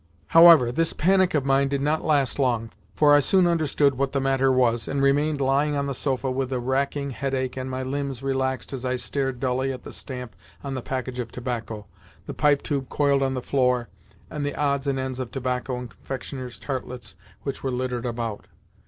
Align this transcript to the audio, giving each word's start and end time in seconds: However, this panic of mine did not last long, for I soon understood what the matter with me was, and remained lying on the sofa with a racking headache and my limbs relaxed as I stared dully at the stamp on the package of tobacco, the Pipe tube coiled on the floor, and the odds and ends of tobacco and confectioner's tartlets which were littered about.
However, 0.29 0.71
this 0.71 0.93
panic 0.93 1.35
of 1.35 1.45
mine 1.45 1.67
did 1.67 1.79
not 1.79 2.03
last 2.03 2.39
long, 2.39 2.71
for 2.95 3.13
I 3.13 3.19
soon 3.19 3.45
understood 3.45 3.93
what 3.99 4.13
the 4.13 4.19
matter 4.19 4.49
with 4.51 4.57
me 4.57 4.61
was, 4.63 4.87
and 4.87 4.99
remained 4.99 5.39
lying 5.39 5.75
on 5.75 5.85
the 5.85 5.93
sofa 5.93 6.31
with 6.31 6.51
a 6.51 6.59
racking 6.59 7.11
headache 7.11 7.55
and 7.55 7.69
my 7.69 7.83
limbs 7.83 8.23
relaxed 8.23 8.73
as 8.73 8.83
I 8.83 8.95
stared 8.95 9.39
dully 9.39 9.71
at 9.71 9.83
the 9.83 9.93
stamp 9.93 10.35
on 10.63 10.73
the 10.73 10.81
package 10.81 11.19
of 11.19 11.31
tobacco, 11.31 11.85
the 12.25 12.33
Pipe 12.33 12.63
tube 12.63 12.89
coiled 12.89 13.21
on 13.21 13.35
the 13.35 13.43
floor, 13.43 13.89
and 14.27 14.43
the 14.43 14.55
odds 14.55 14.87
and 14.87 14.97
ends 14.97 15.19
of 15.19 15.29
tobacco 15.29 15.77
and 15.77 15.91
confectioner's 15.91 16.57
tartlets 16.57 17.13
which 17.43 17.61
were 17.61 17.69
littered 17.69 18.07
about. 18.07 18.47